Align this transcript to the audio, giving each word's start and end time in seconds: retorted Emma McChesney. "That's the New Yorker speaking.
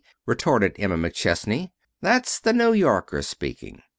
retorted 0.25 0.75
Emma 0.79 0.97
McChesney. 0.97 1.69
"That's 2.01 2.39
the 2.39 2.53
New 2.53 2.73
Yorker 2.73 3.21
speaking. 3.21 3.83